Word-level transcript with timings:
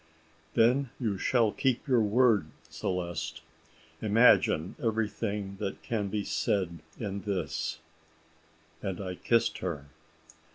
"Then 0.55 0.89
you 0.99 1.19
shall 1.19 1.51
keep 1.51 1.87
your 1.87 2.01
word, 2.01 2.47
Celeste. 2.69 3.41
Imagine 4.01 4.75
everything 4.81 5.57
that 5.59 5.83
can 5.83 6.07
be 6.07 6.23
said 6.23 6.79
in 6.99 7.21
this" 7.21 7.81
and 8.81 8.99
I 8.99 9.13
kissed 9.13 9.59
her. 9.59 9.89